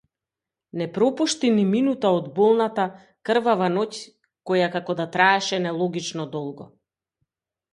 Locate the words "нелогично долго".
5.67-6.69